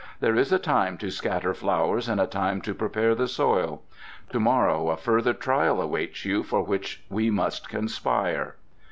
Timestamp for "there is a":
0.19-0.57